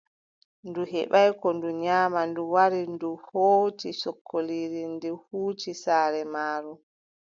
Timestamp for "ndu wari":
2.29-2.81